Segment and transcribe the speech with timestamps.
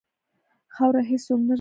[0.73, 1.49] خاوره هېڅ څوک نه ردوي.